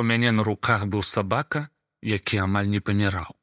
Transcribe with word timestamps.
У 0.00 0.02
мяне 0.02 0.30
на 0.32 0.42
руках 0.42 0.84
быў 0.92 1.02
сабака, 1.04 1.68
які 2.00 2.38
амаль 2.40 2.68
не 2.72 2.80
паміраў. 2.80 3.34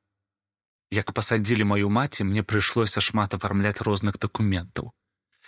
Як 0.89 1.11
пасадзілі 1.13 1.67
маю 1.71 1.89
маці, 1.97 2.25
мне 2.25 2.41
прыйшлося 2.41 3.03
шмат 3.07 3.35
афармляць 3.37 3.85
розных 3.85 4.17
дакументаў. 4.17 4.89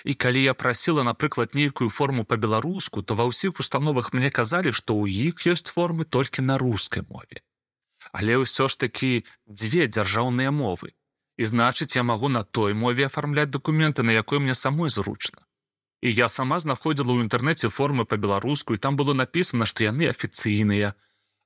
І 0.05 0.13
калі 0.13 0.43
я 0.43 0.53
прасіла, 0.53 1.01
напрыклад, 1.07 1.57
нейкую 1.57 1.89
форму 1.89 2.27
па-беларуску, 2.29 3.01
то 3.01 3.17
ва 3.17 3.25
ўсіх 3.25 3.57
установах 3.57 4.13
мне 4.13 4.29
казалі, 4.29 4.69
што 4.69 4.93
ў 4.93 5.33
іх 5.33 5.49
ёсць 5.49 5.73
формы 5.73 6.05
толькі 6.05 6.45
на 6.45 6.61
рускай 6.61 7.01
мове. 7.09 7.41
Але 8.13 8.37
ўсё 8.45 8.69
ж 8.69 8.77
такі 8.77 9.25
дзве 9.49 9.89
дзяржаўныя 9.89 10.53
мовы. 10.53 10.93
І 11.41 11.49
значыць, 11.49 11.97
я 11.97 12.05
магу 12.05 12.29
на 12.29 12.45
той 12.45 12.77
мове 12.77 13.09
афармляць 13.09 13.49
дакументы, 13.49 14.05
на 14.05 14.13
якой 14.13 14.45
мне 14.45 14.53
самой 14.53 14.93
зручна. 14.93 15.41
І 16.01 16.13
я 16.13 16.29
сама 16.29 16.59
знаходзіла 16.63 17.15
ў 17.15 17.27
інтэрнэце 17.27 17.67
формы 17.67 18.05
па-беларуску, 18.05 18.73
і 18.73 18.81
там 18.81 18.95
было 18.95 19.13
напісана, 19.13 19.65
што 19.65 19.83
яны 19.83 20.07
афіцыйныя. 20.07 20.95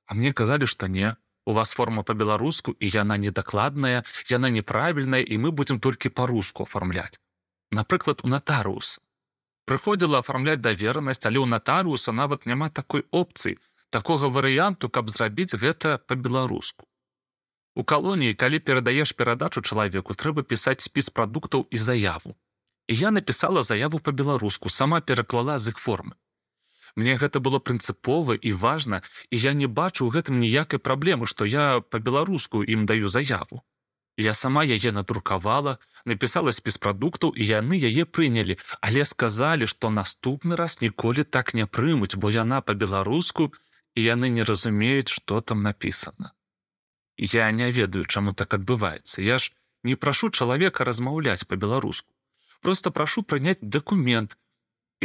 А 0.06 0.14
мне 0.14 0.32
казалі, 0.32 0.66
што 0.70 0.86
не, 0.86 1.16
у 1.46 1.52
вас 1.52 1.72
форма 1.72 2.02
па-беларуску 2.02 2.76
і 2.80 2.88
яна 2.88 3.16
недакладная, 3.16 4.04
яна 4.30 4.50
неправільная 4.50 5.20
і 5.20 5.38
мы 5.38 5.50
будзем 5.50 5.80
толькі 5.80 6.08
па-руску 6.08 6.64
афармляць 6.64 7.20
напрыклад 7.70 8.24
у 8.24 8.30
натарыус 8.32 9.00
прыходзіла 9.68 10.22
афармляць 10.24 10.62
даверанасць 10.64 11.26
але 11.28 11.42
ў 11.42 11.48
натарыуса 11.52 12.16
нават 12.16 12.48
няма 12.50 12.70
такой 12.80 13.04
опцыі 13.10 13.58
такога 13.90 14.32
варыянту 14.36 14.88
каб 14.88 15.12
зрабіць 15.12 15.58
гэта 15.64 15.98
по-беларуску 16.08 16.88
у 17.74 17.84
калоніі 17.92 18.38
калі 18.40 18.62
перадаеш 18.70 19.12
перадачу 19.20 19.60
чалавеку 19.60 20.16
трэба 20.24 20.46
пісаць 20.54 20.80
спіс 20.88 21.10
прадуктаў 21.10 21.68
і 21.70 21.82
заяву 21.84 22.36
я 22.88 23.10
напісала 23.10 23.62
заяву 23.62 23.98
по-беларуску 23.98 24.70
сама 24.70 25.00
пераклала 25.00 25.58
з 25.58 25.74
іх 25.74 25.78
формы 25.78 26.14
мне 26.96 27.16
гэта 27.18 27.40
было 27.40 27.58
прынцыпова 27.58 28.38
і 28.38 28.52
важна 28.52 29.02
і 29.30 29.38
я 29.44 29.52
не 29.52 29.66
бачу 29.66 30.06
ў 30.06 30.18
гэтым 30.18 30.40
ніякай 30.40 30.78
праблемы 30.78 31.26
што 31.26 31.44
я 31.44 31.80
по-беларуску 31.80 32.64
ім 32.64 32.86
даю 32.86 33.08
заяву 33.08 33.62
Я 34.16 34.34
сама 34.34 34.62
яе 34.62 34.92
надрукавала, 34.94 35.78
напісала 36.06 36.52
спіс 36.54 36.78
прадуктаў 36.78 37.34
і 37.34 37.46
яны 37.46 37.74
яе 37.74 38.06
прынялі, 38.06 38.56
але 38.80 39.02
сказалі, 39.04 39.66
што 39.66 39.90
наступны 39.90 40.54
раз 40.54 40.78
ніколі 40.80 41.24
так 41.24 41.54
не 41.54 41.66
прымуць, 41.66 42.14
бо 42.14 42.30
яна 42.30 42.60
па-беларуску 42.60 43.50
і 43.98 44.06
яны 44.06 44.30
не 44.30 44.46
разумеюць, 44.46 45.10
што 45.10 45.40
там 45.40 45.66
напісана. 45.66 46.30
Я 47.18 47.50
не 47.50 47.70
ведаю, 47.70 48.06
чаму 48.06 48.34
так 48.34 48.54
адбываецца. 48.54 49.18
Я 49.22 49.38
ж 49.38 49.50
не 49.82 49.96
прашу 49.96 50.30
чалавека 50.30 50.86
размаўляць 50.86 51.46
па-беларуску. 51.50 52.13
Просто 52.64 52.90
прашу 52.90 53.22
прыняць 53.22 53.60
дакумент. 53.60 54.36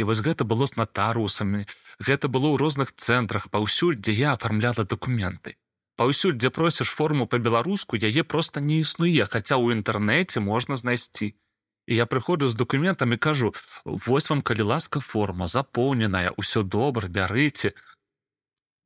І 0.00 0.08
вось 0.08 0.24
гэта 0.24 0.48
было 0.48 0.66
з 0.66 0.80
натарусамі. 0.80 1.66
Гэта 2.00 2.32
было 2.32 2.48
ў 2.50 2.56
розных 2.56 2.96
цэнтрах 2.96 3.52
паўсюль, 3.52 4.00
дзе 4.00 4.16
я 4.16 4.32
афармляла 4.32 4.88
дакументы 4.88 5.60
паўсюль 6.00 6.36
дзе 6.40 6.48
просіш 6.56 6.88
форму 6.96 7.26
по-беларуску 7.32 7.98
яе 8.08 8.22
просто 8.24 8.60
не 8.64 8.80
існуе 8.80 9.26
хаця 9.28 9.60
ў 9.60 9.76
інтэрнэце 9.76 10.40
можна 10.40 10.78
знайсці 10.80 11.28
і 11.28 11.98
я 11.98 12.06
прыходжу 12.12 12.48
з 12.48 12.56
документамі 12.62 13.18
кажу 13.26 13.52
вось 13.84 14.30
вам 14.32 14.40
калі 14.50 14.64
ласка 14.72 15.02
форма 15.04 15.48
запоўненая 15.54 16.32
ўсё 16.40 16.64
добра 16.76 17.12
бярыце 17.18 17.74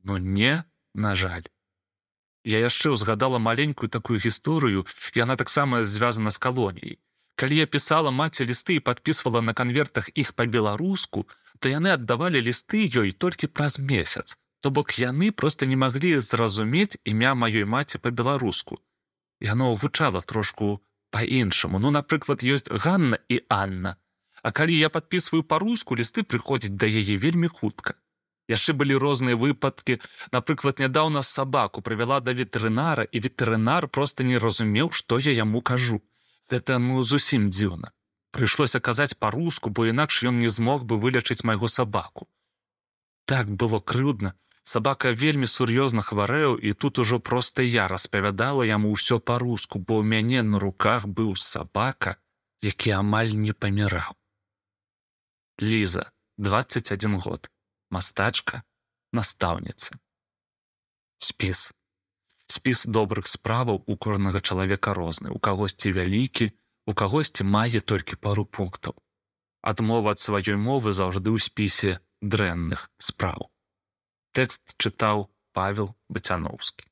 но 0.02 0.18
не 0.18 0.56
на 1.06 1.14
жаль 1.22 1.46
я 2.56 2.66
яшчэ 2.66 2.98
ўзгадала 2.98 3.38
маленькую 3.46 3.92
такую 3.98 4.18
гісторыю 4.26 4.82
яна 5.22 5.38
таксама 5.44 5.86
звязана 5.94 6.34
з 6.34 6.42
калоніяй 6.48 6.98
калі 7.34 7.58
я 7.62 7.66
пісала 7.66 8.10
маці 8.10 8.44
лісты 8.44 8.78
і 8.78 8.84
подписывала 8.84 9.42
на 9.42 9.54
канвертах 9.54 10.10
іх 10.14 10.32
по-беларуску 10.32 11.26
то 11.58 11.68
яны 11.68 11.94
аддавалі 11.96 12.42
лісты 12.42 12.86
ёй 12.88 13.12
толькі 13.12 13.52
праз 13.52 13.78
месяц 13.78 14.38
То 14.64 14.70
бок 14.70 14.92
яны 14.96 15.30
просто 15.30 15.66
не 15.66 15.76
маглі 15.76 16.18
зразумець 16.24 16.96
імя 17.04 17.34
маёй 17.36 17.66
маці 17.68 17.98
па-беларуску. 18.00 18.78
Яно 19.44 19.74
гучала 19.74 20.22
трошку 20.24 20.80
па-іншаму. 21.12 21.76
Ну, 21.78 21.90
напрыклад, 21.92 22.40
ёсць 22.40 22.72
Ганна 22.72 23.18
і 23.28 23.44
Анна. 23.52 24.00
А 24.42 24.52
калі 24.56 24.72
я 24.72 24.88
подписываю 24.88 25.44
па-руску, 25.44 25.92
лісты 26.00 26.24
прыходзяць 26.24 26.72
да 26.80 26.88
яе 26.88 27.20
вельмі 27.20 27.52
хутка. 27.52 28.00
Яшчэ 28.48 28.72
былі 28.72 28.96
розныя 28.96 29.36
выпадкі. 29.36 30.00
Напрыклад, 30.32 30.80
нядаўна 30.80 31.20
сабаку 31.20 31.84
прывяла 31.84 32.24
да 32.24 32.32
ветэрынара 32.32 33.04
і 33.04 33.20
ветэрынар 33.20 33.92
просто 33.92 34.24
не 34.24 34.40
разумеў, 34.40 34.96
што 34.96 35.20
я 35.20 35.36
яму 35.36 35.60
кажу. 35.60 36.00
Гэта 36.50 36.78
ну 36.78 37.02
зусім 37.02 37.50
дзіўна. 37.50 37.92
Прыйшлося 38.34 38.80
казаць 38.80 39.16
па-руску, 39.18 39.70
бо 39.70 39.86
інакш 39.86 40.24
ён 40.28 40.40
не 40.40 40.48
змог 40.48 40.84
бы 40.84 40.98
вылечыць 40.98 41.44
майго 41.44 41.68
сабаку. 41.68 42.26
Так 43.24 43.48
было 43.48 43.80
крыўдна, 43.80 44.34
Сабака 44.64 45.10
вельмі 45.12 45.44
сур'ёзна 45.44 46.00
хварэў 46.00 46.56
і 46.56 46.72
тут 46.72 46.98
ужо 46.98 47.20
проста 47.20 47.60
я 47.62 47.84
распавядала 47.86 48.64
яму 48.64 48.96
ўсё 48.96 49.20
па-руску, 49.20 49.76
бо 49.78 50.00
ў 50.00 50.08
мяне 50.08 50.40
на 50.40 50.56
руках 50.58 51.04
быў 51.04 51.36
сабака, 51.36 52.16
які 52.64 52.96
амаль 52.96 53.36
не 53.36 53.52
паміраў. 53.52 54.16
Ліза 55.60 56.08
21 56.40 57.20
год, 57.20 57.52
мастачка, 57.92 58.64
настаўніца. 59.12 60.00
Спіс. 61.20 61.68
Спіс 62.46 62.84
добрых 62.86 63.26
справаў 63.26 63.82
у 63.86 63.96
кожнага 63.96 64.40
чалавека 64.40 64.94
розны, 64.94 65.30
у 65.30 65.38
кагосьці 65.38 65.92
вялікі, 65.92 66.52
у 66.86 66.94
кагосьці 66.94 67.44
мае 67.44 67.80
толькі 67.80 68.20
пару 68.20 68.44
пунктаў. 68.44 68.94
Адмова 69.64 70.12
ад 70.12 70.20
сваёй 70.20 70.60
мовы 70.60 70.92
заўжды 70.92 71.32
ў 71.32 71.40
спісе 71.40 71.92
дрэнных 72.20 72.90
спраў. 73.00 73.48
Тэкст 74.36 74.76
чытаў 74.76 75.30
Павел 75.56 75.94
Бацяноўскі. 76.08 76.84